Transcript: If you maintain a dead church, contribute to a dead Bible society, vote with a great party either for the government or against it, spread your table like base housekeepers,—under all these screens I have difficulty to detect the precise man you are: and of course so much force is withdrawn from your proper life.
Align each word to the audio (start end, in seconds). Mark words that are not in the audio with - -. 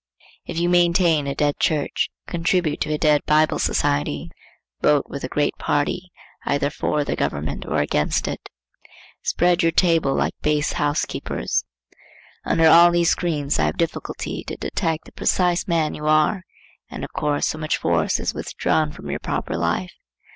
If 0.47 0.57
you 0.57 0.67
maintain 0.67 1.27
a 1.27 1.35
dead 1.35 1.59
church, 1.59 2.09
contribute 2.25 2.81
to 2.81 2.91
a 2.91 2.97
dead 2.97 3.23
Bible 3.27 3.59
society, 3.59 4.31
vote 4.81 5.05
with 5.07 5.23
a 5.23 5.27
great 5.27 5.53
party 5.59 6.09
either 6.43 6.71
for 6.71 7.03
the 7.05 7.15
government 7.15 7.67
or 7.67 7.75
against 7.77 8.27
it, 8.27 8.49
spread 9.21 9.61
your 9.61 9.71
table 9.71 10.15
like 10.15 10.33
base 10.41 10.73
housekeepers,—under 10.73 12.67
all 12.67 12.89
these 12.89 13.11
screens 13.11 13.59
I 13.59 13.65
have 13.65 13.77
difficulty 13.77 14.43
to 14.45 14.55
detect 14.55 15.05
the 15.05 15.11
precise 15.11 15.67
man 15.67 15.93
you 15.93 16.07
are: 16.07 16.45
and 16.89 17.03
of 17.03 17.13
course 17.13 17.45
so 17.45 17.59
much 17.59 17.77
force 17.77 18.19
is 18.19 18.33
withdrawn 18.33 18.91
from 18.91 19.07
your 19.11 19.19
proper 19.19 19.55
life. 19.55 19.93